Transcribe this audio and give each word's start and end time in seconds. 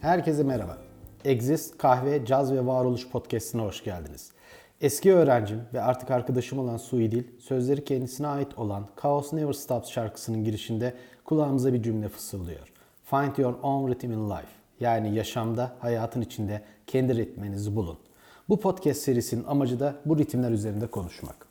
Herkese 0.00 0.42
merhaba. 0.42 0.78
Exist, 1.24 1.78
Kahve, 1.78 2.24
Caz 2.24 2.52
ve 2.52 2.66
Varoluş 2.66 3.08
Podcast'ine 3.08 3.62
hoş 3.62 3.84
geldiniz. 3.84 4.30
Eski 4.80 5.14
öğrencim 5.14 5.60
ve 5.74 5.80
artık 5.80 6.10
arkadaşım 6.10 6.58
olan 6.58 6.76
Suidil, 6.76 7.24
sözleri 7.40 7.84
kendisine 7.84 8.26
ait 8.26 8.58
olan 8.58 8.86
Chaos 9.02 9.32
Never 9.32 9.52
Stops 9.52 9.90
şarkısının 9.90 10.44
girişinde 10.44 10.94
kulağımıza 11.24 11.72
bir 11.72 11.82
cümle 11.82 12.08
fısıldıyor. 12.08 12.72
Find 13.04 13.36
your 13.36 13.54
own 13.62 13.92
rhythm 13.92 14.12
in 14.12 14.30
life. 14.30 14.48
Yani 14.80 15.14
yaşamda, 15.14 15.72
hayatın 15.78 16.20
içinde 16.20 16.62
kendi 16.86 17.16
ritminizi 17.16 17.76
bulun. 17.76 17.98
Bu 18.48 18.60
podcast 18.60 19.00
serisinin 19.00 19.44
amacı 19.44 19.80
da 19.80 19.94
bu 20.04 20.18
ritimler 20.18 20.50
üzerinde 20.50 20.86
konuşmak. 20.86 21.47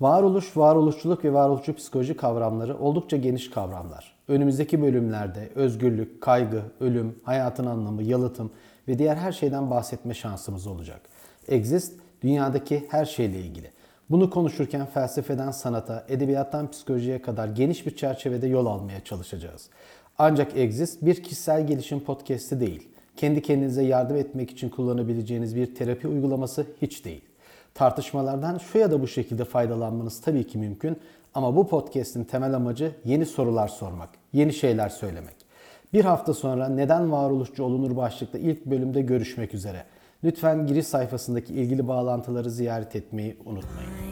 Varoluş, 0.00 0.56
varoluşçuluk 0.56 1.24
ve 1.24 1.32
varoluşçu 1.32 1.74
psikoloji 1.74 2.16
kavramları 2.16 2.78
oldukça 2.78 3.16
geniş 3.16 3.50
kavramlar. 3.50 4.16
Önümüzdeki 4.28 4.82
bölümlerde 4.82 5.48
özgürlük, 5.54 6.20
kaygı, 6.20 6.62
ölüm, 6.80 7.18
hayatın 7.22 7.66
anlamı, 7.66 8.02
yalıtım 8.02 8.50
ve 8.88 8.98
diğer 8.98 9.16
her 9.16 9.32
şeyden 9.32 9.70
bahsetme 9.70 10.14
şansımız 10.14 10.66
olacak. 10.66 11.00
Exist, 11.48 11.92
dünyadaki 12.22 12.86
her 12.88 13.04
şeyle 13.04 13.38
ilgili. 13.38 13.70
Bunu 14.10 14.30
konuşurken 14.30 14.86
felsefeden 14.86 15.50
sanata, 15.50 16.06
edebiyattan 16.08 16.70
psikolojiye 16.70 17.22
kadar 17.22 17.48
geniş 17.48 17.86
bir 17.86 17.96
çerçevede 17.96 18.46
yol 18.46 18.66
almaya 18.66 19.04
çalışacağız. 19.04 19.68
Ancak 20.18 20.56
Exist 20.56 21.02
bir 21.02 21.22
kişisel 21.22 21.66
gelişim 21.66 22.00
podcast'i 22.00 22.60
değil. 22.60 22.88
Kendi 23.16 23.42
kendinize 23.42 23.82
yardım 23.82 24.16
etmek 24.16 24.50
için 24.50 24.68
kullanabileceğiniz 24.68 25.56
bir 25.56 25.74
terapi 25.74 26.08
uygulaması 26.08 26.66
hiç 26.82 27.04
değil. 27.04 27.22
Tartışmalardan 27.76 28.58
şu 28.58 28.78
ya 28.78 28.90
da 28.90 29.02
bu 29.02 29.08
şekilde 29.08 29.44
faydalanmanız 29.44 30.20
tabii 30.20 30.46
ki 30.46 30.58
mümkün 30.58 30.96
ama 31.34 31.56
bu 31.56 31.68
podcast'in 31.68 32.24
temel 32.24 32.54
amacı 32.54 32.92
yeni 33.04 33.26
sorular 33.26 33.68
sormak, 33.68 34.08
yeni 34.32 34.52
şeyler 34.52 34.88
söylemek. 34.88 35.34
Bir 35.92 36.04
hafta 36.04 36.34
sonra 36.34 36.68
neden 36.68 37.12
varoluşçu 37.12 37.64
olunur 37.64 37.96
başlıklı 37.96 38.38
ilk 38.38 38.66
bölümde 38.66 39.02
görüşmek 39.02 39.54
üzere. 39.54 39.84
Lütfen 40.24 40.66
giriş 40.66 40.86
sayfasındaki 40.86 41.54
ilgili 41.54 41.88
bağlantıları 41.88 42.50
ziyaret 42.50 42.96
etmeyi 42.96 43.36
unutmayın. 43.44 44.05